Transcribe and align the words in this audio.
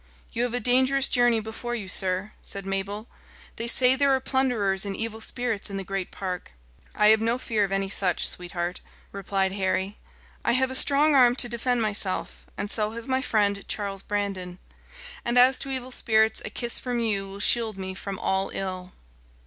"You 0.31 0.41
have 0.41 0.53
a 0.55 0.59
dangerous 0.59 1.07
journey 1.07 1.39
before 1.39 1.75
you, 1.75 1.87
sir," 1.87 2.31
said 2.41 2.65
Mabel. 2.65 3.07
"They 3.57 3.67
say 3.67 3.95
there 3.95 4.09
are 4.15 4.19
plunderers 4.19 4.83
and 4.83 4.97
evil 4.97 5.21
spirits 5.21 5.69
in 5.69 5.77
the 5.77 5.83
great 5.83 6.09
park." 6.09 6.53
"I 6.95 7.09
have 7.09 7.21
no 7.21 7.37
fear 7.37 7.63
of 7.63 7.71
any 7.71 7.87
such, 7.91 8.27
sweetheart," 8.27 8.81
replied 9.11 9.51
Harry. 9.51 9.99
"I 10.43 10.53
have 10.53 10.71
a 10.71 10.75
strong 10.75 11.13
arm 11.13 11.35
to 11.35 11.47
defend 11.47 11.83
myself, 11.83 12.47
and 12.57 12.71
so 12.71 12.89
has 12.93 13.07
my 13.07 13.21
friend 13.21 13.63
Charles 13.67 14.01
Brandon. 14.01 14.57
And 15.23 15.37
as 15.37 15.59
to 15.59 15.69
evil 15.69 15.91
spirits, 15.91 16.41
a 16.43 16.49
kiss 16.49 16.79
from 16.79 16.99
you 16.99 17.27
will 17.27 17.39
shield 17.39 17.77
me 17.77 17.93
from 17.93 18.17
all 18.17 18.49
ill." 18.55 18.93